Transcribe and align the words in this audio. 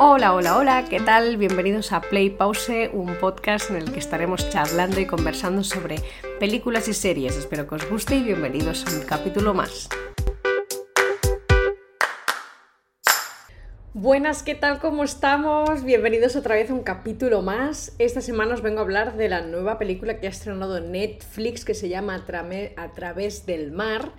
Hola, 0.00 0.32
hola, 0.32 0.56
hola, 0.56 0.84
¿qué 0.88 1.00
tal? 1.00 1.38
Bienvenidos 1.38 1.90
a 1.90 2.00
Play 2.00 2.30
Pause, 2.30 2.88
un 2.92 3.16
podcast 3.16 3.70
en 3.70 3.78
el 3.78 3.90
que 3.90 3.98
estaremos 3.98 4.48
charlando 4.48 5.00
y 5.00 5.06
conversando 5.06 5.64
sobre 5.64 5.96
películas 6.38 6.86
y 6.86 6.94
series. 6.94 7.36
Espero 7.36 7.66
que 7.66 7.74
os 7.74 7.90
guste 7.90 8.14
y 8.14 8.22
bienvenidos 8.22 8.86
a 8.86 8.96
un 8.96 9.04
capítulo 9.04 9.54
más. 9.54 9.88
Buenas, 13.92 14.44
¿qué 14.44 14.54
tal? 14.54 14.78
¿Cómo 14.78 15.02
estamos? 15.02 15.82
Bienvenidos 15.82 16.36
otra 16.36 16.54
vez 16.54 16.70
a 16.70 16.74
un 16.74 16.84
capítulo 16.84 17.42
más. 17.42 17.96
Esta 17.98 18.20
semana 18.20 18.54
os 18.54 18.62
vengo 18.62 18.78
a 18.78 18.82
hablar 18.82 19.16
de 19.16 19.28
la 19.28 19.40
nueva 19.40 19.80
película 19.80 20.20
que 20.20 20.28
ha 20.28 20.30
estrenado 20.30 20.78
Netflix 20.78 21.64
que 21.64 21.74
se 21.74 21.88
llama 21.88 22.14
A, 22.14 22.92
través 22.92 23.46
del 23.46 23.72
mar. 23.72 24.12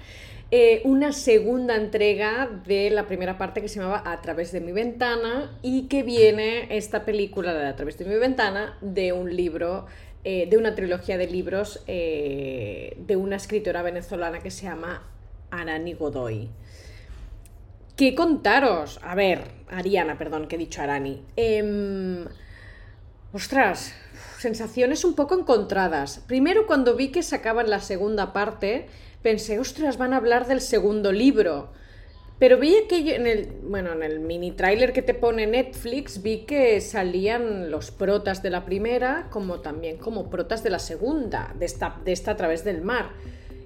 Eh, 0.52 0.82
una 0.84 1.12
segunda 1.12 1.76
entrega 1.76 2.50
de 2.66 2.90
la 2.90 3.06
primera 3.06 3.38
parte 3.38 3.62
que 3.62 3.70
se 3.70 3.80
llamaba 3.80 4.02
A 4.04 4.20
través 4.22 4.52
de 4.52 4.62
mi 4.62 4.72
ventana 4.72 5.56
y 5.62 5.88
que 5.88 6.02
viene 6.02 6.76
esta 6.76 7.06
película 7.06 7.54
de 7.54 7.68
A 7.68 7.76
través 7.76 8.00
de 8.00 8.06
mi 8.06 8.16
ventana 8.16 8.76
de 8.82 9.14
un 9.14 9.36
libro, 9.36 9.86
eh, 10.24 10.48
de 10.50 10.58
una 10.58 10.74
trilogía 10.74 11.20
de 11.20 11.28
libros 11.28 11.84
eh, 11.86 12.98
de 12.98 13.16
una 13.16 13.36
escritora 13.36 13.84
venezolana 13.84 14.40
que 14.40 14.50
se 14.50 14.64
llama 14.64 15.04
Arani 15.52 15.94
Godoy. 15.94 16.50
¿Qué 17.96 18.16
contaros? 18.16 19.00
A 19.04 19.14
ver, 19.14 19.44
Ariana, 19.70 20.18
perdón, 20.18 20.48
que 20.48 20.56
he 20.56 20.60
dicho 20.60 20.82
Arani. 20.82 21.22
Em, 21.36 22.26
ostras, 23.34 23.94
sensaciones 24.40 25.06
un 25.06 25.14
poco 25.14 25.38
encontradas. 25.38 26.24
Primero 26.26 26.66
cuando 26.66 26.96
vi 26.96 27.10
que 27.10 27.22
sacaban 27.22 27.70
la 27.70 27.82
segunda 27.82 28.34
parte, 28.34 28.88
pensé, 29.22 29.60
ostras, 29.60 29.98
van 29.98 30.14
a 30.14 30.18
hablar 30.18 30.48
del 30.48 30.62
segundo 30.62 31.12
libro. 31.12 31.72
Pero 32.40 32.58
vi 32.58 32.74
que 32.88 33.16
en 33.16 33.28
el, 33.28 33.48
bueno, 33.64 33.92
en 33.92 34.02
el 34.02 34.22
mini 34.22 34.52
trailer 34.52 34.94
que 34.94 35.02
te 35.02 35.14
pone 35.14 35.46
Netflix, 35.46 36.22
vi 36.22 36.46
que 36.46 36.80
salían 36.80 37.70
los 37.70 37.92
protas 37.92 38.42
de 38.42 38.50
la 38.50 38.64
primera, 38.64 39.28
como 39.30 39.60
también 39.60 39.98
como 39.98 40.30
protas 40.30 40.64
de 40.64 40.70
la 40.70 40.80
segunda, 40.80 41.54
de 41.60 41.66
esta, 41.66 42.00
de 42.06 42.14
esta 42.14 42.32
a 42.32 42.38
través 42.38 42.64
del 42.64 42.82
mar. 42.82 43.10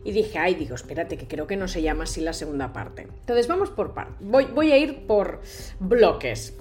Y 0.03 0.11
dije, 0.11 0.39
ay, 0.39 0.55
digo, 0.55 0.73
espérate, 0.73 1.17
que 1.17 1.27
creo 1.27 1.45
que 1.45 1.55
no 1.55 1.67
se 1.67 1.83
llama 1.83 2.05
así 2.05 2.19
la 2.19 2.33
segunda 2.33 2.73
parte. 2.73 3.03
Entonces 3.03 3.47
vamos 3.47 3.69
por 3.69 3.93
parte. 3.93 4.15
Voy, 4.21 4.45
voy 4.45 4.71
a 4.71 4.77
ir 4.77 5.05
por 5.05 5.41
bloques. 5.79 6.55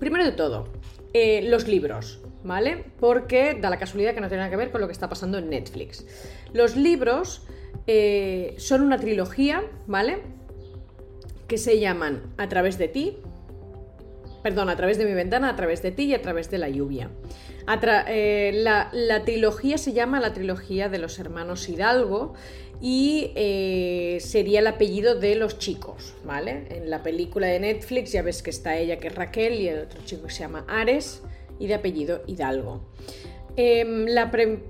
Primero 0.00 0.24
de 0.24 0.32
todo, 0.32 0.68
eh, 1.12 1.42
los 1.48 1.68
libros, 1.68 2.20
¿vale? 2.42 2.84
Porque 2.98 3.56
da 3.60 3.70
la 3.70 3.78
casualidad 3.78 4.12
que 4.12 4.20
no 4.20 4.28
tiene 4.28 4.42
nada 4.42 4.50
que 4.50 4.56
ver 4.56 4.72
con 4.72 4.80
lo 4.80 4.88
que 4.88 4.92
está 4.92 5.08
pasando 5.08 5.38
en 5.38 5.50
Netflix. 5.50 6.04
Los 6.52 6.76
libros 6.76 7.46
eh, 7.90 8.54
son 8.58 8.82
una 8.82 8.98
trilogía, 8.98 9.64
¿vale? 9.86 10.18
Que 11.46 11.56
se 11.56 11.80
llaman 11.80 12.22
A 12.36 12.48
través 12.48 12.76
de 12.76 12.86
ti, 12.86 13.16
perdón, 14.42 14.68
a 14.68 14.76
través 14.76 14.98
de 14.98 15.06
mi 15.06 15.14
ventana, 15.14 15.48
a 15.48 15.56
través 15.56 15.82
de 15.82 15.90
ti 15.90 16.04
y 16.04 16.14
a 16.14 16.20
través 16.20 16.50
de 16.50 16.58
la 16.58 16.68
lluvia. 16.68 17.10
Eh, 18.08 18.52
la, 18.54 19.22
trilogía 19.24 19.78
se 19.78 19.92
llama 19.94 20.20
la 20.20 20.32
trilogía 20.32 20.88
de 20.88 20.98
los 20.98 21.18
hermanos 21.18 21.68
Hidalgo 21.68 22.34
y 22.80 23.32
eh, 23.36 24.18
sería 24.20 24.60
el 24.60 24.66
apellido 24.66 25.14
de 25.14 25.34
los 25.34 25.58
chicos, 25.58 26.14
¿vale? 26.24 26.66
En 26.70 26.90
la 26.90 27.02
película 27.02 27.46
de 27.46 27.60
Netflix 27.60 28.12
ya 28.12 28.22
ves 28.22 28.42
que 28.42 28.50
está 28.50 28.76
ella 28.76 28.98
que 28.98 29.08
es 29.08 29.14
Raquel 29.14 29.60
y 29.60 29.68
el 29.68 29.80
otro 29.80 30.00
chico 30.04 30.26
que 30.26 30.32
se 30.32 30.40
llama 30.40 30.64
Ares 30.68 31.22
y 31.58 31.66
de 31.66 31.74
apellido 31.74 32.22
Hidalgo. 32.26 32.82
Em, 33.60 34.06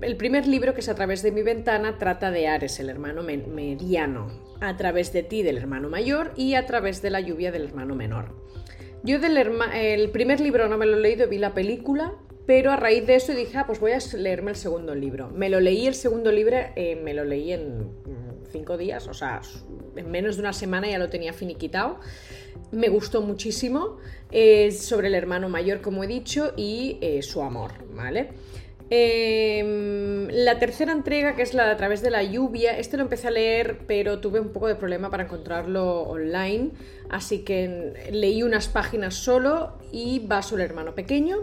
el 0.01 0.17
primer 0.17 0.47
libro, 0.47 0.73
que 0.73 0.79
es 0.79 0.89
A 0.89 0.95
través 0.95 1.21
de 1.21 1.31
mi 1.31 1.43
ventana, 1.43 1.99
trata 1.99 2.31
de 2.31 2.47
Ares, 2.47 2.79
el 2.79 2.89
hermano 2.89 3.21
mediano, 3.21 4.31
a 4.61 4.77
través 4.77 5.13
de 5.13 5.21
ti 5.21 5.43
del 5.43 5.59
hermano 5.59 5.89
mayor 5.89 6.31
y 6.35 6.55
a 6.55 6.65
través 6.65 7.03
de 7.03 7.11
la 7.11 7.19
lluvia 7.19 7.51
del 7.51 7.65
hermano 7.65 7.93
menor. 7.93 8.33
Yo 9.03 9.19
del 9.19 9.37
el 9.37 10.09
primer 10.09 10.39
libro 10.39 10.67
no 10.67 10.79
me 10.79 10.87
lo 10.87 10.97
he 10.97 11.01
leído, 11.01 11.29
vi 11.29 11.37
la 11.37 11.53
película, 11.53 12.15
pero 12.47 12.71
a 12.71 12.77
raíz 12.77 13.05
de 13.05 13.13
eso 13.13 13.31
dije, 13.35 13.59
ah, 13.59 13.67
pues 13.67 13.79
voy 13.79 13.91
a 13.91 13.99
leerme 14.17 14.49
el 14.49 14.57
segundo 14.57 14.95
libro. 14.95 15.29
Me 15.29 15.49
lo 15.49 15.59
leí 15.59 15.85
el 15.85 15.93
segundo 15.93 16.31
libro, 16.31 16.57
eh, 16.75 16.95
me 16.95 17.13
lo 17.13 17.25
leí 17.25 17.53
en 17.53 17.81
mm, 17.81 18.45
cinco 18.51 18.75
días, 18.75 19.07
o 19.07 19.13
sea, 19.13 19.39
en 19.95 20.09
menos 20.09 20.37
de 20.37 20.41
una 20.41 20.53
semana 20.53 20.89
ya 20.89 20.97
lo 20.97 21.09
tenía 21.09 21.31
finiquitado. 21.31 21.99
Me 22.71 22.89
gustó 22.89 23.21
muchísimo, 23.21 23.97
es 24.31 24.79
sobre 24.79 25.09
el 25.09 25.13
hermano 25.13 25.47
mayor, 25.47 25.81
como 25.81 26.03
he 26.03 26.07
dicho, 26.07 26.53
y 26.57 26.97
eh, 27.01 27.21
su 27.21 27.43
amor, 27.43 27.73
¿vale? 27.93 28.31
Em, 28.91 30.27
la 30.29 30.57
tercera 30.57 30.91
entrega, 30.91 31.35
que 31.35 31.43
es 31.43 31.53
la 31.53 31.65
de 31.65 31.71
A 31.71 31.77
través 31.77 32.01
de 32.01 32.09
la 32.09 32.23
lluvia, 32.23 32.77
este 32.77 32.97
lo 32.97 33.03
empecé 33.03 33.27
a 33.27 33.31
leer, 33.31 33.81
pero 33.85 34.19
tuve 34.19 34.39
un 34.39 34.49
poco 34.49 34.67
de 34.67 34.75
problema 34.75 35.11
para 35.11 35.23
encontrarlo 35.23 36.01
online, 36.03 36.71
así 37.09 37.43
que 37.43 37.93
leí 38.11 38.41
unas 38.41 38.67
páginas 38.67 39.13
solo 39.13 39.77
y 39.91 40.25
va 40.25 40.41
el 40.51 40.61
hermano 40.61 40.95
pequeño, 40.95 41.37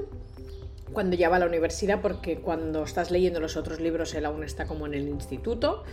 cuando 0.92 1.14
ya 1.14 1.28
va 1.28 1.36
a 1.36 1.38
la 1.38 1.46
universidad, 1.46 2.00
porque 2.00 2.38
cuando 2.38 2.82
estás 2.82 3.12
leyendo 3.12 3.38
los 3.38 3.56
otros 3.56 3.80
libros 3.80 4.14
él 4.14 4.24
aún 4.24 4.42
está 4.42 4.66
como 4.66 4.86
en 4.86 4.94
el 4.94 5.08
instituto 5.08 5.84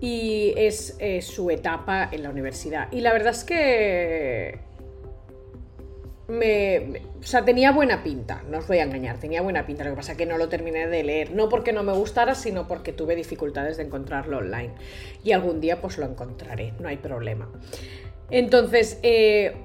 y 0.00 0.54
es 0.56 0.96
eh, 1.00 1.20
su 1.20 1.50
etapa 1.50 2.08
en 2.10 2.22
la 2.22 2.30
universidad. 2.30 2.90
Y 2.92 3.00
la 3.00 3.12
verdad 3.12 3.32
es 3.32 3.44
que 3.44 4.67
me, 6.28 7.00
o 7.20 7.22
sea, 7.22 7.44
tenía 7.44 7.72
buena 7.72 8.02
pinta, 8.02 8.42
no 8.50 8.58
os 8.58 8.68
voy 8.68 8.78
a 8.78 8.82
engañar, 8.82 9.18
tenía 9.18 9.40
buena 9.40 9.66
pinta, 9.66 9.84
lo 9.84 9.90
que 9.90 9.96
pasa 9.96 10.12
es 10.12 10.18
que 10.18 10.26
no 10.26 10.36
lo 10.36 10.48
terminé 10.50 10.86
de 10.86 11.02
leer, 11.02 11.30
no 11.32 11.48
porque 11.48 11.72
no 11.72 11.82
me 11.82 11.92
gustara, 11.92 12.34
sino 12.34 12.68
porque 12.68 12.92
tuve 12.92 13.16
dificultades 13.16 13.78
de 13.78 13.84
encontrarlo 13.84 14.38
online. 14.38 14.72
Y 15.24 15.32
algún 15.32 15.60
día 15.60 15.80
pues 15.80 15.96
lo 15.96 16.04
encontraré, 16.04 16.74
no 16.80 16.88
hay 16.88 16.98
problema. 16.98 17.50
Entonces, 18.30 18.98
eh, 19.02 19.56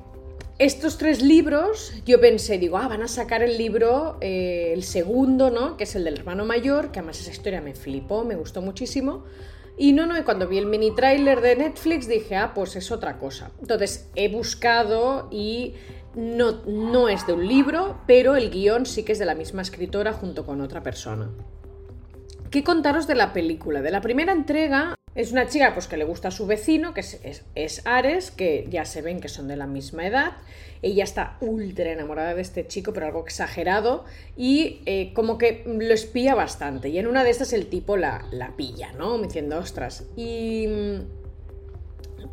estos 0.58 0.98
tres 0.98 1.22
libros, 1.22 1.94
yo 2.06 2.22
pensé, 2.22 2.58
digo, 2.58 2.78
ah, 2.78 2.88
van 2.88 3.02
a 3.02 3.10
sacar 3.10 3.44
el 3.44 3.58
libro, 3.58 4.18
eh, 4.22 4.72
el 4.74 4.84
segundo, 4.84 5.50
¿no? 5.50 5.76
Que 5.76 5.84
es 5.84 5.96
el 5.96 6.06
del 6.06 6.18
hermano 6.20 6.46
mayor, 6.46 6.92
que 6.92 7.00
además 7.00 7.20
esa 7.20 7.32
historia 7.32 7.60
me 7.60 7.74
flipó, 7.74 8.24
me 8.24 8.36
gustó 8.36 8.62
muchísimo. 8.62 9.26
Y 9.76 9.92
no, 9.92 10.06
no, 10.06 10.18
y 10.18 10.22
cuando 10.22 10.48
vi 10.48 10.60
el 10.60 10.68
mini 10.68 10.96
trailer 10.96 11.42
de 11.42 11.56
Netflix 11.56 12.08
dije, 12.08 12.36
ah, 12.36 12.54
pues 12.54 12.76
es 12.76 12.92
otra 12.92 13.18
cosa. 13.18 13.52
Entonces 13.60 14.08
he 14.16 14.30
buscado 14.30 15.28
y 15.32 15.74
no, 16.16 16.62
no 16.66 17.10
es 17.10 17.26
de 17.28 17.34
un 17.34 17.48
libro, 17.48 18.02
pero 18.08 18.36
el 18.36 18.50
guion 18.50 18.86
sí 18.86 19.04
que 19.04 19.14
es 19.14 19.20
de 19.20 19.26
la 19.26 19.36
misma 19.36 19.62
escritora 19.62 20.14
junto 20.14 20.46
con 20.46 20.62
otra 20.62 20.84
persona. 20.84 21.30
¿Qué 22.50 22.64
contaros 22.64 23.08
de 23.08 23.16
la 23.16 23.34
película? 23.34 23.82
De 23.82 23.90
la 23.90 24.02
primera 24.02 24.32
entrega 24.32 24.96
es 25.16 25.32
una 25.32 25.48
chica 25.48 25.74
pues, 25.74 25.88
que 25.88 25.98
le 25.98 26.06
gusta 26.06 26.28
a 26.28 26.32
su 26.32 26.46
vecino, 26.46 26.94
que 26.94 27.02
es, 27.56 27.82
Ares, 27.86 28.32
que 28.32 28.68
ya 28.70 28.86
se 28.86 29.02
ven 29.02 29.20
que 29.20 29.28
son 29.28 29.48
de 29.48 29.56
la 29.56 29.68
misma 29.68 30.06
edad. 30.06 30.34
Ella 30.82 31.04
está 31.04 31.38
ultra 31.40 31.92
enamorada 31.92 32.36
de 32.36 32.42
este 32.42 32.68
chico, 32.68 32.94
pero 32.94 33.06
algo 33.06 33.24
exagerado, 33.24 34.06
y 34.36 34.82
eh, 34.86 35.14
como 35.14 35.38
que 35.38 35.64
lo 35.66 35.94
espía 35.94 36.36
bastante. 36.36 36.90
Y 36.90 36.98
en 37.00 37.08
una 37.08 37.24
de 37.24 37.30
estas 37.30 37.54
el 37.54 37.68
tipo 37.68 37.96
la, 37.96 38.26
la 38.32 38.56
pilla, 38.56 38.92
¿no? 38.92 39.18
Diciendo, 39.18 39.58
ostras. 39.58 40.06
Y 40.16 40.68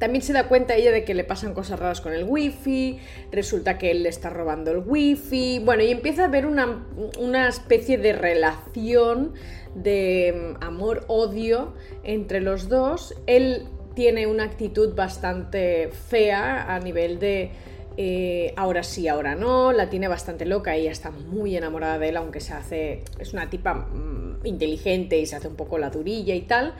también 0.01 0.23
se 0.23 0.33
da 0.33 0.49
cuenta 0.49 0.75
ella 0.75 0.91
de 0.93 1.05
que 1.05 1.15
le 1.15 1.25
pasan 1.25 1.53
cosas 1.53 1.79
raras 1.79 2.01
con 2.01 2.15
el 2.15 2.25
wifi, 2.25 2.99
resulta 3.31 3.77
que 3.77 3.91
él 3.91 4.03
le 4.03 4.09
está 4.09 4.31
robando 4.31 4.73
el 4.73 4.79
wifi, 4.79 5.61
bueno, 5.63 5.85
y 5.85 5.91
empieza 5.91 6.23
a 6.23 6.25
haber 6.25 6.47
una, 6.47 7.49
especie 7.49 7.99
de 7.99 8.15
relación 8.15 9.35
de 9.75 10.57
mm, 10.59 10.65
amor-odio 10.65 11.75
entre 12.03 12.41
los 12.41 12.71
dos. 12.71 13.15
Él 13.27 13.69
tiene 13.95 14.27
una 14.27 14.45
actitud 14.45 14.95
bastante 14.95 15.91
fea 16.09 16.75
a 16.75 16.81
nivel 16.81 17.19
de 17.19 17.51
eh, 17.99 18.55
ahora 18.57 18.83
sí, 18.83 19.07
ahora 19.07 19.35
no, 19.35 19.73
la 19.73 19.91
tiene 19.91 20.09
bastante 20.09 20.47
loca, 20.47 20.75
ella 20.77 20.93
está 20.93 21.11
muy 21.11 21.59
enamorada 21.59 21.99
de 21.99 22.09
él, 22.09 22.17
aunque 22.17 22.41
se 22.41 22.55
hace, 22.55 23.05
es 23.19 23.35
una 23.35 23.51
tipa 23.51 23.75
mm, 23.75 24.47
inteligente 24.47 25.19
y 25.19 25.27
se 25.27 25.37
hace 25.37 25.49
un 25.49 25.57
poco 25.57 25.77
la 25.77 25.91
durilla 25.91 26.35
y 26.35 26.41
tal. 26.41 26.73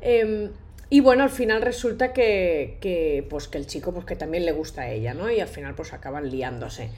Em, 0.00 0.50
y 0.92 1.00
bueno, 1.00 1.22
al 1.22 1.30
final 1.30 1.62
resulta 1.62 2.12
que, 2.12 3.26
pues, 3.30 3.48
que 3.48 3.56
el 3.56 3.66
chico 3.66 3.94
pues, 3.94 4.04
que 4.04 4.14
también 4.14 4.44
le 4.44 4.52
gusta 4.52 4.82
a 4.82 4.90
ella, 4.90 5.14
¿no? 5.14 5.30
Y 5.30 5.40
al 5.40 5.48
final 5.48 5.74
pues 5.74 5.94
acaban 5.94 6.28
liándose. 6.28 6.90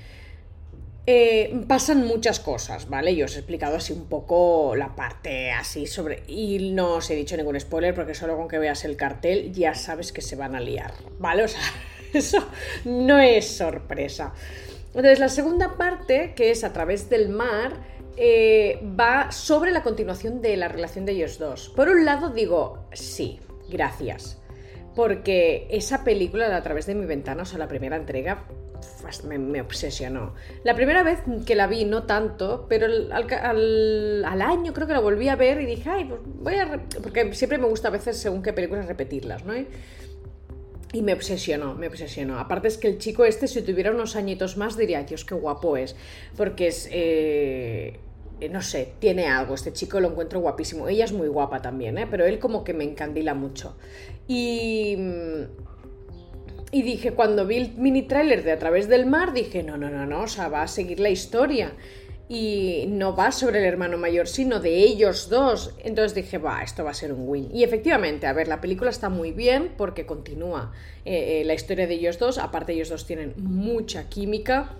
Eh, 1.07 1.63
pasan 1.69 2.05
muchas 2.05 2.41
cosas, 2.41 2.89
¿vale? 2.89 3.15
Yo 3.15 3.27
os 3.27 3.37
he 3.37 3.39
explicado 3.39 3.77
así 3.77 3.93
un 3.93 4.07
poco 4.07 4.75
la 4.75 4.97
parte 4.97 5.53
así 5.53 5.87
sobre... 5.87 6.25
Y 6.27 6.73
no 6.73 6.95
os 6.95 7.09
he 7.09 7.15
dicho 7.15 7.37
ningún 7.37 7.61
spoiler 7.61 7.95
porque 7.95 8.17
solo 8.17 8.37
con 8.37 8.49
que 8.49 8.59
veas 8.59 8.85
el 8.85 8.97
cartel 8.97 9.53
ya 9.53 9.77
sabes 9.77 10.11
que 10.11 10.23
se 10.23 10.35
van 10.35 10.57
a 10.57 10.61
liar, 10.61 10.93
¿vale? 11.21 11.45
O 11.45 11.49
sea, 11.49 11.63
eso 12.13 12.45
no 12.85 13.21
es 13.21 13.47
sorpresa. 13.47 14.35
Entonces, 14.89 15.21
la 15.21 15.29
segunda 15.29 15.77
parte, 15.77 16.33
que 16.35 16.51
es 16.51 16.65
a 16.65 16.73
través 16.73 17.09
del 17.09 17.29
mar, 17.29 17.77
eh, 18.17 18.81
va 18.99 19.31
sobre 19.31 19.71
la 19.71 19.85
continuación 19.85 20.43
de 20.43 20.57
la 20.57 20.67
relación 20.67 21.07
de 21.07 21.13
ellos 21.13 21.39
dos. 21.39 21.69
Por 21.77 21.89
un 21.89 22.05
lado 22.05 22.31
digo, 22.31 22.89
sí, 22.93 23.39
gracias. 23.69 24.41
Porque 24.95 25.67
esa 25.71 26.05
película 26.05 26.55
A 26.57 26.63
través 26.63 26.87
de 26.87 26.95
mi 26.95 27.05
ventana, 27.05 27.43
o 27.43 27.47
sea, 27.47 27.59
la 27.59 27.67
primera 27.67 27.97
entrega, 27.97 28.45
pues, 29.03 29.25
me, 29.25 29.61
obsesionó. 29.61 30.35
La 30.63 30.75
primera 30.75 31.03
vez 31.03 31.21
que 31.47 31.55
la 31.55 31.67
vi, 31.67 31.85
no 31.85 32.05
tanto, 32.05 32.67
pero 32.69 32.87
al, 32.87 34.43
año 34.43 34.73
creo 34.73 34.87
que 34.87 34.93
la 34.93 35.01
volví 35.01 35.29
a 35.29 35.37
ver 35.37 35.61
y 35.61 35.67
dije, 35.67 35.91
ay, 35.91 36.05
pues 36.05 36.21
voy 36.25 36.55
a... 36.55 36.81
Porque 37.03 37.35
siempre 37.35 37.59
me 37.59 37.67
gusta 37.67 37.89
a 37.89 37.91
veces, 37.91 38.17
según 38.17 38.43
qué 38.43 38.53
películas, 38.53 38.87
repetirlas, 38.87 39.45
¿no? 39.45 39.55
Y 40.93 41.03
me 41.03 41.13
obsesionó, 41.13 41.75
me 41.75 41.89
obsesionó. 41.89 42.39
Aparte 42.39 42.69
es 42.69 42.79
que 42.79 42.89
el 42.89 42.99
chico 42.99 43.25
este, 43.25 43.49
si 43.49 43.63
tuviera 43.63 43.91
unos 43.91 44.17
añitos 44.17 44.57
más, 44.57 44.77
diría, 44.77 45.03
Dios, 45.03 45.25
qué 45.25 45.35
guapo 45.35 45.77
es. 45.77 45.97
Porque 46.37 46.69
es... 46.69 46.89
Eh, 46.93 47.99
no 48.49 48.62
sé, 48.62 48.94
tiene 48.99 49.26
algo. 49.26 49.55
Este 49.55 49.73
chico 49.73 50.00
lo 50.00 50.11
encuentro 50.11 50.41
guapísimo. 50.41 50.88
Ella 50.88 51.05
es 51.05 51.12
muy 51.12 51.29
guapa 51.29 51.62
también, 51.62 51.99
¿eh? 51.99 52.06
pero 52.11 52.25
él 52.25 52.38
como 52.38 52.64
que 52.64 52.75
me 52.75 52.85
encandila 52.85 53.35
mucho. 53.35 53.76
Y... 54.29 54.96
Y 56.70 56.82
dije, 56.82 57.12
cuando 57.12 57.46
vi 57.46 57.58
el 57.58 57.75
mini 57.76 58.02
trailer 58.02 58.43
de 58.43 58.50
A 58.50 58.58
través 58.58 58.88
del 58.88 59.06
mar, 59.06 59.32
dije, 59.32 59.62
no, 59.62 59.76
no, 59.76 59.91
no, 59.91 60.06
no, 60.06 60.23
o 60.23 60.26
sea, 60.26 60.49
va 60.49 60.62
a 60.62 60.67
seguir 60.67 60.99
la 60.99 61.08
historia 61.08 61.73
y 62.29 62.87
no 62.88 63.14
va 63.14 63.31
sobre 63.32 63.58
el 63.58 63.64
hermano 63.64 63.99
mayor, 63.99 64.26
sino 64.26 64.58
de 64.58 64.79
ellos 64.79 65.29
dos. 65.29 65.75
Entonces 65.85 66.14
dije, 66.14 66.38
va, 66.38 66.62
esto 66.62 66.85
va 66.85 66.91
a 66.91 66.94
ser 66.94 67.12
un 67.12 67.29
win. 67.29 67.49
Y 67.52 67.64
efectivamente, 67.64 68.26
a 68.26 68.32
ver, 68.32 68.49
la 68.49 68.61
película 68.61 68.91
está 68.91 69.08
muy 69.08 69.32
bien 69.32 69.75
porque 69.76 70.06
continúa 70.06 70.73
eh, 71.05 71.41
eh, 71.41 71.44
la 71.44 71.55
historia 71.55 71.87
de 71.87 71.94
ellos 71.94 72.19
dos. 72.19 72.38
Aparte, 72.38 72.73
ellos 72.73 72.88
dos 72.88 73.06
tienen 73.06 73.35
mucha 73.37 74.08
química. 74.08 74.75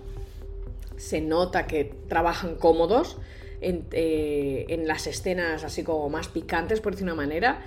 Se 0.97 1.21
nota 1.21 1.67
que 1.67 1.93
trabajan 2.07 2.55
cómodos 2.55 3.17
en, 3.61 3.85
eh, 3.91 4.65
en 4.69 4.87
las 4.87 5.07
escenas 5.07 5.63
así 5.63 5.83
como 5.83 6.09
más 6.09 6.27
picantes, 6.27 6.81
por 6.81 6.93
decir 6.93 7.05
una 7.05 7.15
manera. 7.15 7.61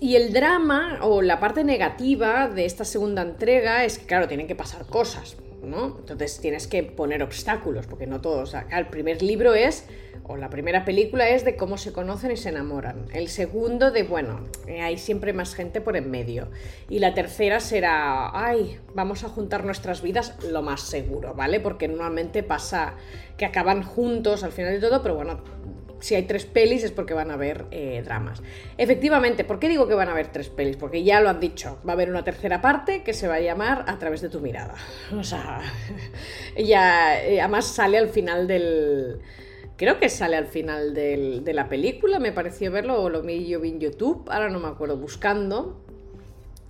Y 0.00 0.16
el 0.16 0.32
drama 0.32 0.98
o 1.02 1.22
la 1.22 1.38
parte 1.38 1.62
negativa 1.62 2.48
de 2.48 2.64
esta 2.64 2.84
segunda 2.84 3.22
entrega 3.22 3.84
es 3.84 3.98
que, 3.98 4.06
claro, 4.06 4.26
tienen 4.26 4.48
que 4.48 4.56
pasar 4.56 4.84
cosas. 4.86 5.36
Entonces 5.62 6.40
tienes 6.40 6.66
que 6.66 6.82
poner 6.82 7.22
obstáculos, 7.22 7.86
porque 7.86 8.06
no 8.06 8.20
todos. 8.20 8.54
el 8.54 8.86
primer 8.88 9.22
libro 9.22 9.54
es, 9.54 9.86
o 10.24 10.36
la 10.36 10.50
primera 10.50 10.84
película 10.84 11.28
es 11.28 11.44
de 11.44 11.56
cómo 11.56 11.78
se 11.78 11.92
conocen 11.92 12.32
y 12.32 12.36
se 12.36 12.48
enamoran. 12.48 13.06
El 13.12 13.28
segundo 13.28 13.90
de, 13.90 14.02
bueno, 14.02 14.40
eh, 14.66 14.80
hay 14.80 14.98
siempre 14.98 15.32
más 15.32 15.54
gente 15.54 15.80
por 15.80 15.96
en 15.96 16.10
medio. 16.10 16.48
Y 16.88 16.98
la 16.98 17.14
tercera 17.14 17.60
será, 17.60 18.30
ay, 18.36 18.78
vamos 18.94 19.22
a 19.24 19.28
juntar 19.28 19.64
nuestras 19.64 20.02
vidas 20.02 20.34
lo 20.44 20.62
más 20.62 20.80
seguro, 20.80 21.34
¿vale? 21.34 21.60
Porque 21.60 21.86
normalmente 21.86 22.42
pasa 22.42 22.94
que 23.36 23.44
acaban 23.44 23.82
juntos 23.82 24.42
al 24.42 24.52
final 24.52 24.72
de 24.72 24.80
todo, 24.80 25.02
pero 25.02 25.14
bueno, 25.14 25.42
si 26.02 26.16
hay 26.16 26.24
tres 26.24 26.44
pelis 26.44 26.82
es 26.82 26.90
porque 26.90 27.14
van 27.14 27.30
a 27.30 27.34
haber 27.34 27.66
eh, 27.70 28.02
dramas. 28.04 28.42
Efectivamente, 28.76 29.44
¿por 29.44 29.60
qué 29.60 29.68
digo 29.68 29.86
que 29.86 29.94
van 29.94 30.08
a 30.08 30.12
haber 30.12 30.32
tres 30.32 30.48
pelis? 30.48 30.76
Porque 30.76 31.04
ya 31.04 31.20
lo 31.20 31.30
han 31.30 31.38
dicho, 31.38 31.78
va 31.86 31.92
a 31.92 31.94
haber 31.94 32.10
una 32.10 32.24
tercera 32.24 32.60
parte 32.60 33.04
que 33.04 33.14
se 33.14 33.28
va 33.28 33.36
a 33.36 33.40
llamar 33.40 33.84
A 33.86 33.98
través 33.98 34.20
de 34.20 34.28
tu 34.28 34.40
mirada. 34.40 34.74
O 35.16 35.22
sea, 35.22 35.60
ya 36.58 37.22
eh, 37.22 37.40
además 37.40 37.66
sale 37.66 37.96
al 37.98 38.08
final 38.08 38.48
del... 38.48 39.20
Creo 39.76 39.98
que 39.98 40.08
sale 40.08 40.36
al 40.36 40.46
final 40.46 40.94
de 40.94 41.52
la 41.52 41.68
película, 41.68 42.18
me 42.18 42.30
pareció 42.30 42.70
verlo, 42.70 43.02
o 43.02 43.08
lo 43.08 43.22
vi 43.22 43.48
yo 43.48 43.64
en 43.64 43.80
YouTube, 43.80 44.28
ahora 44.30 44.48
no 44.48 44.60
me 44.60 44.68
acuerdo, 44.68 44.96
buscando. 44.96 45.82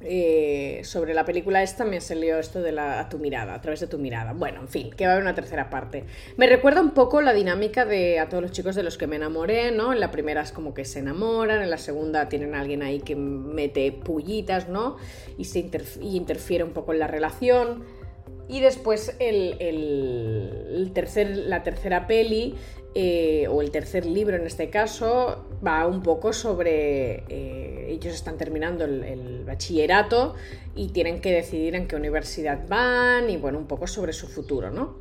Eh, 0.04 0.80
sobre 0.84 1.14
la 1.14 1.24
película 1.24 1.62
esta 1.62 1.84
me 1.84 2.00
salió 2.00 2.38
esto 2.38 2.60
de 2.60 2.72
la, 2.72 2.98
a 2.98 3.08
tu 3.08 3.18
mirada, 3.18 3.54
a 3.54 3.60
través 3.60 3.80
de 3.80 3.86
tu 3.86 3.98
mirada. 3.98 4.32
Bueno, 4.32 4.60
en 4.60 4.68
fin, 4.68 4.90
que 4.90 5.04
va 5.04 5.12
a 5.12 5.14
haber 5.14 5.24
una 5.24 5.34
tercera 5.34 5.70
parte. 5.70 6.04
Me 6.36 6.46
recuerda 6.46 6.80
un 6.80 6.90
poco 6.90 7.22
la 7.22 7.32
dinámica 7.32 7.84
de 7.84 8.18
a 8.18 8.28
todos 8.28 8.42
los 8.42 8.52
chicos 8.52 8.74
de 8.74 8.82
los 8.82 8.98
que 8.98 9.06
me 9.06 9.16
enamoré, 9.16 9.70
¿no? 9.70 9.92
En 9.92 10.00
la 10.00 10.10
primera 10.10 10.42
es 10.42 10.52
como 10.52 10.74
que 10.74 10.84
se 10.84 10.98
enamoran, 10.98 11.62
en 11.62 11.70
la 11.70 11.78
segunda 11.78 12.28
tienen 12.28 12.54
a 12.54 12.60
alguien 12.60 12.82
ahí 12.82 13.00
que 13.00 13.14
mete 13.16 13.92
pullitas, 13.92 14.68
¿no? 14.68 14.96
Y, 15.38 15.44
se 15.44 15.58
interfiere 16.02 16.64
un 16.64 16.72
poco 16.72 16.92
en 16.92 16.98
la 16.98 17.06
relación. 17.06 17.84
Y 18.52 18.60
después 18.60 19.16
el, 19.18 20.90
tercer, 20.92 21.34
la 21.34 21.62
tercera 21.62 22.06
peli 22.06 22.54
eh, 22.94 23.46
o 23.48 23.62
el 23.62 23.70
tercer 23.70 24.04
libro 24.04 24.36
en 24.36 24.46
este 24.46 24.68
caso, 24.68 25.46
va 25.66 25.86
un 25.86 26.02
poco 26.02 26.34
sobre... 26.34 27.24
Eh, 27.30 27.86
ellos 27.88 28.12
están 28.12 28.36
terminando 28.36 28.84
el, 28.84 29.44
bachillerato 29.46 30.34
y 30.76 30.88
tienen 30.88 31.22
que 31.22 31.32
decidir 31.32 31.74
en 31.74 31.88
qué 31.88 31.96
universidad 31.96 32.68
van 32.68 33.30
y 33.30 33.38
bueno, 33.38 33.58
un 33.58 33.66
poco 33.66 33.86
sobre 33.86 34.12
su 34.12 34.28
futuro, 34.28 34.70
¿no? 34.70 34.98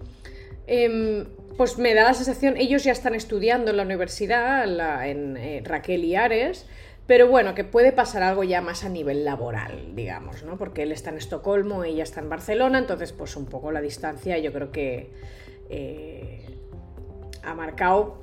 Em, 0.67 1.25
pues 1.57 1.77
me 1.77 1.93
da 1.93 2.03
la 2.03 2.13
sensación, 2.13 2.55
ellos 2.55 2.85
ya 2.85 2.93
están 2.93 3.15
estudiando 3.15 3.71
en 3.71 3.77
la 3.77 3.83
universidad, 3.83 4.63
en 5.05 5.35
eh, 5.35 5.61
Raquel 5.65 6.05
y 6.05 6.15
Ares, 6.15 6.65
pero 7.07 7.27
bueno, 7.27 7.55
que 7.55 7.63
puede 7.63 7.91
pasar 7.91 8.23
algo 8.23 8.43
ya 8.43 8.61
más 8.61 8.83
a 8.83 8.89
nivel 8.89 9.25
laboral, 9.25 9.95
digamos, 9.95 10.43
¿no? 10.43 10.57
Porque 10.57 10.83
él 10.83 10.91
está 10.91 11.09
en 11.09 11.17
Estocolmo, 11.17 11.83
ella 11.83 12.03
está 12.03 12.21
en 12.21 12.29
Barcelona, 12.29 12.79
entonces 12.79 13.11
pues 13.11 13.35
un 13.35 13.45
poco 13.45 13.71
la 13.71 13.81
distancia 13.81 14.37
yo 14.37 14.53
creo 14.53 14.71
que 14.71 15.11
ha 17.43 17.53
marcado. 17.53 18.21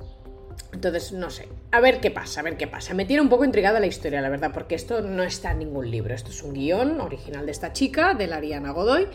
Entonces, 0.71 1.13
no 1.13 1.31
sé. 1.31 1.47
A 1.71 1.79
ver 1.79 1.99
qué 1.99 2.11
pasa, 2.11 2.41
a 2.41 2.43
ver 2.43 2.55
qué 2.55 2.67
pasa. 2.67 2.93
Me 2.93 3.05
tiene 3.05 3.23
un 3.23 3.29
poco 3.29 3.43
intrigada 3.43 3.79
la 3.79 3.87
historia, 3.87 4.21
la 4.21 4.29
verdad, 4.29 4.51
porque 4.53 4.75
esto 4.75 5.01
no 5.01 5.23
está 5.23 5.51
en 5.51 5.59
ningún 5.59 5.89
libro. 5.89 6.13
Esto 6.13 6.29
es 6.29 6.43
un 6.43 6.53
guion 6.53 7.01
original 7.01 7.47
de 7.47 7.51
esta 7.51 7.73
chica, 7.73 8.13
de 8.13 8.27
la 8.27 8.35
Ariana 8.35 8.69
Godoy. 8.69 9.07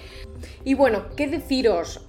Y 0.64 0.74
bueno, 0.74 1.10
¿qué 1.16 1.28
deciros? 1.28 1.98
Os 1.98 2.04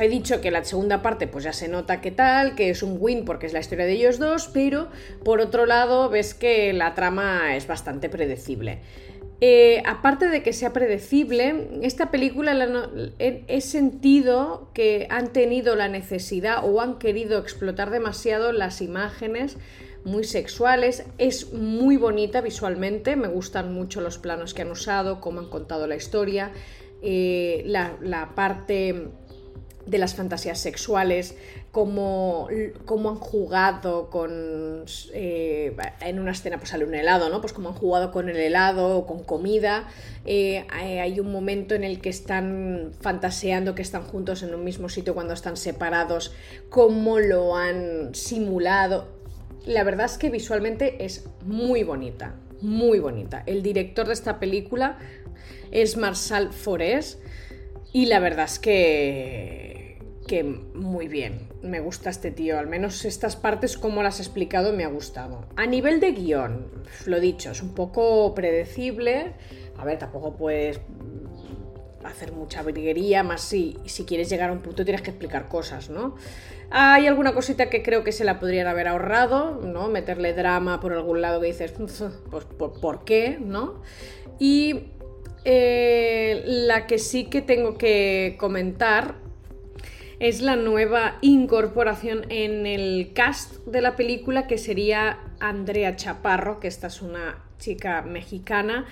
he 0.00 0.08
dicho 0.08 0.40
que 0.40 0.50
la 0.50 0.64
segunda 0.64 1.02
parte 1.02 1.26
pues 1.26 1.44
ya 1.44 1.52
se 1.52 1.68
nota 1.68 2.00
que 2.00 2.10
tal, 2.10 2.54
que 2.54 2.70
es 2.70 2.82
un 2.82 2.96
win 2.98 3.24
porque 3.24 3.46
es 3.46 3.52
la 3.52 3.60
historia 3.60 3.84
de 3.84 3.92
ellos 3.92 4.18
dos, 4.18 4.48
pero 4.52 4.88
por 5.24 5.40
otro 5.40 5.66
lado 5.66 6.08
ves 6.08 6.34
que 6.34 6.72
la 6.72 6.94
trama 6.94 7.56
es 7.56 7.66
bastante 7.66 8.08
predecible. 8.08 8.80
Eh, 9.42 9.82
aparte 9.86 10.28
de 10.28 10.42
que 10.42 10.52
sea 10.52 10.74
predecible, 10.74 11.68
esta 11.80 12.10
película 12.10 12.52
he, 13.18 13.60
sentido 13.62 14.70
que 14.74 15.06
han 15.08 15.32
tenido 15.32 15.76
la 15.76 15.88
necesidad 15.88 16.62
o 16.62 16.82
han 16.82 16.98
querido 16.98 17.38
explotar 17.38 17.90
demasiado 17.90 18.52
las 18.52 18.82
imágenes 18.82 19.56
muy 20.04 20.24
sexuales. 20.24 21.04
Es 21.16 21.54
muy 21.54 21.96
bonita 21.96 22.42
visualmente, 22.42 23.16
me 23.16 23.28
gustan 23.28 23.72
mucho 23.72 24.02
los 24.02 24.18
planos 24.18 24.52
que 24.52 24.60
han 24.60 24.70
usado, 24.70 25.22
cómo 25.22 25.40
han 25.40 25.48
contado 25.48 25.86
la 25.86 25.96
historia, 25.96 26.52
eh, 27.00 27.62
la 27.64 28.32
parte 28.34 29.08
de 29.90 29.98
las 29.98 30.14
fantasías 30.14 30.58
sexuales, 30.58 31.34
cómo, 31.72 32.48
cómo 32.84 33.10
han 33.10 33.16
jugado 33.16 34.08
con... 34.08 34.84
Eh, 35.12 35.76
en 36.00 36.20
una 36.20 36.30
escena 36.30 36.58
pues 36.58 36.70
sale 36.70 36.84
un 36.84 36.94
helado, 36.94 37.28
¿no? 37.28 37.40
Pues 37.40 37.52
cómo 37.52 37.70
han 37.70 37.74
jugado 37.74 38.12
con 38.12 38.28
el 38.28 38.36
helado 38.36 38.96
o 38.96 39.06
con 39.06 39.24
comida. 39.24 39.88
Eh, 40.24 40.64
hay 40.70 41.18
un 41.18 41.32
momento 41.32 41.74
en 41.74 41.82
el 41.82 42.00
que 42.00 42.08
están 42.08 42.92
fantaseando 43.00 43.74
que 43.74 43.82
están 43.82 44.02
juntos 44.04 44.42
en 44.44 44.54
un 44.54 44.64
mismo 44.64 44.88
sitio 44.88 45.14
cuando 45.14 45.34
están 45.34 45.56
separados, 45.56 46.32
cómo 46.68 47.18
lo 47.18 47.56
han 47.56 48.14
simulado. 48.14 49.08
La 49.66 49.82
verdad 49.82 50.06
es 50.06 50.18
que 50.18 50.30
visualmente 50.30 51.04
es 51.04 51.28
muy 51.44 51.82
bonita, 51.82 52.36
muy 52.60 53.00
bonita. 53.00 53.42
El 53.46 53.62
director 53.62 54.06
de 54.06 54.12
esta 54.12 54.38
película 54.38 54.98
es 55.72 55.96
Marshall 55.96 56.52
Forest 56.52 57.20
y 57.92 58.06
la 58.06 58.20
verdad 58.20 58.44
es 58.44 58.58
que, 58.58 59.79
que 60.30 60.44
muy 60.44 61.08
bien. 61.08 61.48
Me 61.60 61.80
gusta 61.80 62.08
este 62.08 62.30
tío. 62.30 62.60
Al 62.60 62.68
menos 62.68 63.04
estas 63.04 63.34
partes, 63.34 63.76
como 63.76 64.00
las 64.04 64.20
has 64.20 64.26
explicado, 64.26 64.72
me 64.72 64.84
ha 64.84 64.88
gustado. 64.88 65.44
A 65.56 65.66
nivel 65.66 65.98
de 65.98 66.12
guion, 66.12 66.70
lo 67.06 67.18
dicho, 67.18 67.50
es 67.50 67.60
un 67.62 67.74
poco 67.74 68.32
predecible. 68.32 69.32
A 69.76 69.84
ver, 69.84 69.98
tampoco 69.98 70.36
puedes 70.36 70.78
hacer 72.04 72.30
mucha 72.30 72.62
briguería, 72.62 73.24
más 73.24 73.40
si, 73.40 73.76
si 73.86 74.04
quieres 74.04 74.30
llegar 74.30 74.50
a 74.50 74.52
un 74.52 74.60
punto 74.60 74.84
tienes 74.84 75.02
que 75.02 75.10
explicar 75.10 75.48
cosas, 75.48 75.90
¿no? 75.90 76.14
Hay 76.70 77.08
alguna 77.08 77.34
cosita 77.34 77.68
que 77.68 77.82
creo 77.82 78.04
que 78.04 78.12
se 78.12 78.22
la 78.22 78.38
podrían 78.38 78.68
haber 78.68 78.86
ahorrado, 78.86 79.60
¿no? 79.60 79.88
Meterle 79.88 80.32
drama 80.32 80.78
por 80.78 80.92
algún 80.92 81.22
lado 81.22 81.40
que 81.40 81.48
dices, 81.48 81.72
pues, 81.72 82.04
¿por, 82.30 82.80
¿por 82.80 83.04
qué? 83.04 83.36
¿no? 83.40 83.82
Y 84.38 84.92
eh, 85.44 86.42
la 86.44 86.86
que 86.86 86.98
sí 86.98 87.24
que 87.24 87.42
tengo 87.42 87.78
que 87.78 88.36
comentar 88.38 89.19
es 90.20 90.42
la 90.42 90.54
nueva 90.54 91.16
incorporación 91.22 92.26
en 92.28 92.66
el 92.66 93.12
cast 93.14 93.64
de 93.66 93.80
la 93.80 93.96
película 93.96 94.46
que 94.46 94.58
sería 94.58 95.18
Andrea 95.40 95.96
Chaparro, 95.96 96.60
que 96.60 96.68
esta 96.68 96.88
es 96.88 97.00
una 97.00 97.42
chica 97.58 98.02
mexicana 98.02 98.84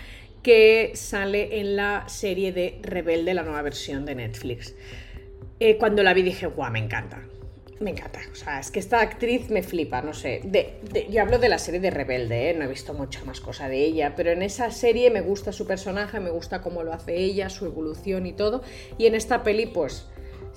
que 0.43 0.93
sale 0.95 1.61
en 1.61 1.77
la 1.77 2.09
serie 2.09 2.53
de 2.53 2.81
Rebelde, 2.83 3.35
la 3.35 3.43
nueva 3.43 3.61
versión 3.61 4.07
de 4.07 4.15
Netflix. 4.15 4.75
Eh, 5.61 5.77
cuando 5.77 6.03
la 6.03 6.15
vi 6.15 6.23
dije, 6.23 6.47
guau, 6.47 6.73
me 6.73 6.79
encanta. 6.79 7.23
Me 7.81 7.91
encanta, 7.91 8.21
o 8.33 8.35
sea, 8.35 8.59
es 8.59 8.73
que 8.73 8.81
esta 8.81 9.01
actriz 9.01 9.51
me 9.51 9.63
flipa, 9.63 10.03
no 10.03 10.13
sé. 10.13 10.43
yo 11.11 11.23
hablo 11.23 11.39
de 11.39 11.49
la 11.49 11.59
serie 11.59 11.79
de 11.79 11.91
Rebelde, 11.91 12.51
¿eh? 12.51 12.55
no 12.55 12.65
he 12.65 12.69
visto 12.69 12.93
mucha 12.93 13.25
más 13.25 13.41
cosa 13.41 13.69
de 13.69 13.85
ella, 13.85 14.15
pero 14.17 14.31
en 14.31 14.43
esa 14.43 14.73
serie 14.73 15.11
me 15.11 15.21
gusta 15.21 15.53
su 15.53 15.65
personaje, 15.65 16.19
me 16.19 16.31
gusta 16.31 16.61
cómo 16.61 16.83
lo 16.83 16.93
hace 16.93 17.17
ella, 17.17 17.51
su 17.51 17.67
evolución 17.67 18.27
y 18.27 18.33
todo. 18.33 18.63
Y 18.97 19.07
en 19.07 19.15
esta 19.15 19.45
peli, 19.45 19.67
pues, 19.67 20.09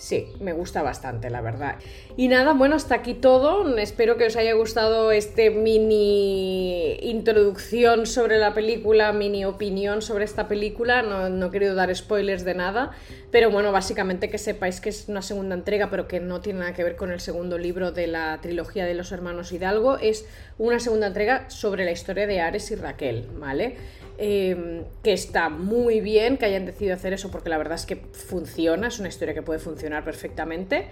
Sí, 0.02 0.34
me 0.40 0.52
gusta 0.52 0.82
bastante, 0.82 1.30
la 1.30 1.42
verdad. 1.42 1.76
Y 2.18 2.28
nada, 2.28 2.54
bueno, 2.54 2.76
hasta 2.76 2.96
aquí 2.96 3.14
todo. 3.14 3.78
Espero 3.78 4.18
que 4.18 4.26
os 4.26 4.36
haya 4.36 4.54
gustado 4.54 5.12
este 5.12 5.52
mini 5.52 6.96
introducción 7.02 8.08
sobre 8.08 8.40
la 8.40 8.56
película, 8.56 9.14
mini 9.14 9.46
opinión 9.46 10.02
sobre 10.02 10.24
esta 10.24 10.48
película. 10.48 11.04
No, 11.04 11.46
he 11.46 11.52
querido 11.52 11.76
dar 11.76 11.96
spoilers 11.96 12.44
de 12.44 12.56
nada, 12.56 12.90
pero 13.30 13.52
bueno, 13.52 13.72
básicamente 13.72 14.32
que 14.32 14.40
sepáis 14.40 14.82
que 14.82 14.90
es 14.90 15.08
una 15.08 15.22
segunda 15.22 15.54
entrega, 15.54 15.92
pero 15.92 16.08
que 16.08 16.20
no 16.20 16.42
tiene 16.42 16.62
nada 16.62 16.74
que 16.74 16.84
ver 16.84 16.96
con 16.96 17.12
el 17.12 17.20
segundo 17.20 17.60
libro 17.60 17.92
de 17.92 18.08
la 18.08 18.40
trilogía 18.42 18.86
de 18.86 18.96
los 18.96 19.12
hermanos 19.12 19.52
Hidalgo. 19.52 20.00
Es 20.00 20.26
una 20.58 20.80
segunda 20.80 21.06
entrega 21.06 21.48
sobre 21.52 21.86
la 21.86 21.92
historia 21.92 22.26
de 22.26 22.42
Ares 22.42 22.72
y 22.72 22.76
Raquel, 22.76 23.28
¿vale? 23.38 23.76
Em, 24.24 24.84
que 25.04 25.14
está 25.14 25.50
muy 25.50 26.00
bien 26.00 26.38
que 26.38 26.46
hayan 26.46 26.68
decidido 26.68 26.94
hacer 26.94 27.12
eso 27.12 27.32
porque 27.32 27.50
la 27.50 27.58
verdad 27.58 27.74
es 27.74 27.88
que 27.88 27.96
funciona, 27.96 28.90
es 28.90 29.00
una 29.00 29.08
historia 29.08 29.34
que 29.34 29.42
puede 29.42 29.58
funcionar 29.58 29.91
perfectamente. 30.04 30.88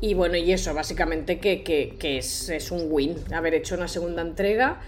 Y 0.00 0.14
bueno, 0.14 0.36
y 0.36 0.52
eso, 0.52 0.74
básicamente 0.74 1.38
que, 1.38 2.18
es, 2.18 2.70
un 2.70 2.86
win 2.90 3.16
haber 3.32 3.54
hecho 3.54 3.74
una 3.74 3.88
segunda 3.88 4.22
entrega. 4.22 4.80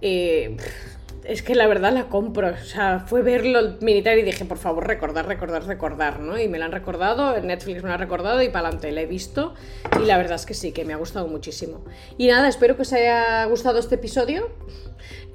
Eh, 0.00 0.56
es 1.28 1.42
que 1.42 1.54
la 1.54 1.66
verdad 1.66 1.92
la 1.92 2.08
compro. 2.08 2.48
O 2.48 2.64
sea, 2.64 3.00
fue 3.00 3.20
verlo 3.20 3.76
militar 3.80 4.18
y 4.18 4.22
dije, 4.22 4.46
por 4.46 4.56
favor, 4.56 4.86
recordar, 4.86 5.26
recordar, 5.26 5.66
recordar, 5.66 6.20
¿no? 6.20 6.38
Y 6.40 6.48
me 6.48 6.58
la 6.58 6.64
han 6.64 6.72
recordado, 6.72 7.38
Netflix 7.40 7.82
me 7.82 7.90
la 7.90 7.96
ha 7.96 7.98
recordado 7.98 8.42
y 8.42 8.48
para 8.48 8.68
adelante 8.68 8.90
la 8.92 9.02
he 9.02 9.06
visto. 9.06 9.52
Y 10.02 10.06
la 10.06 10.16
verdad 10.16 10.36
es 10.36 10.46
que 10.46 10.54
sí, 10.54 10.72
que 10.72 10.86
me 10.86 10.94
ha 10.94 10.96
gustado 10.96 11.28
muchísimo. 11.28 11.84
Y 12.16 12.28
nada, 12.28 12.48
espero 12.48 12.76
que 12.76 12.82
os 12.82 12.92
haya 12.94 13.44
gustado 13.44 13.78
este 13.78 13.96
episodio. 13.96 14.48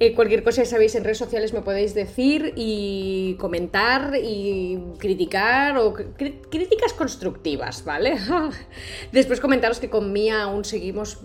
Eh, 0.00 0.14
cualquier 0.14 0.42
cosa 0.42 0.64
ya 0.64 0.68
sabéis, 0.68 0.96
en 0.96 1.04
redes 1.04 1.18
sociales 1.18 1.52
me 1.52 1.62
podéis 1.62 1.94
decir 1.94 2.52
y 2.56 3.36
comentar 3.38 4.14
y 4.20 4.80
criticar 4.98 5.78
o 5.78 5.94
críticas 5.94 6.92
constructivas, 6.92 7.84
¿vale? 7.84 8.16
Después 9.12 9.40
comentaros 9.40 9.78
que 9.78 9.88
con 9.88 10.12
Mía 10.12 10.42
aún 10.42 10.64
seguimos 10.64 11.18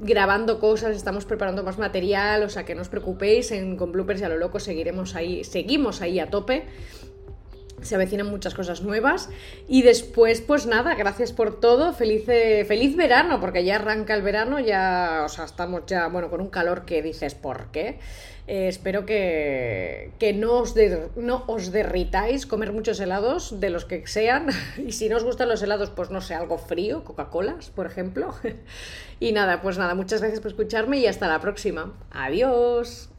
grabando 0.00 0.58
cosas, 0.58 0.96
estamos 0.96 1.26
preparando 1.26 1.62
más 1.62 1.78
material, 1.78 2.42
o 2.42 2.48
sea 2.48 2.64
que 2.64 2.74
no 2.74 2.82
os 2.82 2.88
preocupéis, 2.88 3.52
en, 3.52 3.76
con 3.76 3.92
bloopers 3.92 4.20
y 4.22 4.24
a 4.24 4.28
lo 4.28 4.38
loco 4.38 4.58
seguiremos 4.58 5.14
ahí, 5.14 5.44
seguimos 5.44 6.00
ahí 6.00 6.18
a 6.18 6.30
tope 6.30 6.64
se 7.82 7.94
avecinan 7.94 8.26
muchas 8.26 8.54
cosas 8.54 8.82
nuevas. 8.82 9.28
Y 9.68 9.82
después, 9.82 10.40
pues 10.40 10.66
nada, 10.66 10.94
gracias 10.94 11.32
por 11.32 11.60
todo. 11.60 11.92
Feliz, 11.92 12.24
feliz 12.24 12.96
verano, 12.96 13.40
porque 13.40 13.64
ya 13.64 13.76
arranca 13.76 14.14
el 14.14 14.22
verano, 14.22 14.58
ya, 14.60 15.22
o 15.24 15.28
sea, 15.28 15.44
estamos 15.44 15.82
ya, 15.86 16.08
bueno, 16.08 16.30
con 16.30 16.40
un 16.40 16.48
calor 16.48 16.84
que 16.84 17.02
dices, 17.02 17.34
¿por 17.34 17.66
qué? 17.72 17.98
Eh, 18.50 18.66
espero 18.66 19.06
que, 19.06 20.10
que 20.18 20.32
no, 20.32 20.58
os 20.58 20.74
no 21.14 21.44
os 21.46 21.70
derritáis, 21.70 22.46
comer 22.46 22.72
muchos 22.72 22.98
helados, 22.98 23.60
de 23.60 23.70
los 23.70 23.84
que 23.84 24.04
sean. 24.08 24.48
Y 24.78 24.90
si 24.90 25.08
no 25.08 25.18
os 25.18 25.24
gustan 25.24 25.48
los 25.48 25.62
helados, 25.62 25.90
pues 25.90 26.10
no 26.10 26.20
sé, 26.20 26.34
algo 26.34 26.58
frío, 26.58 27.04
Coca-Colas, 27.04 27.70
por 27.70 27.86
ejemplo. 27.86 28.34
Y 29.20 29.32
nada, 29.32 29.60
pues 29.60 29.76
nada, 29.78 29.94
muchas 29.94 30.20
gracias 30.20 30.40
por 30.40 30.50
escucharme 30.50 30.98
y 30.98 31.06
hasta 31.06 31.28
la 31.28 31.40
próxima. 31.40 31.92
Adiós. 32.10 33.10